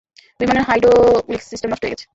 বিমানের 0.39 0.65
hydraulics 0.67 1.45
system 1.51 1.69
নষ্ট 1.71 1.83
হয়ে 1.83 1.93
গেছে। 1.93 2.05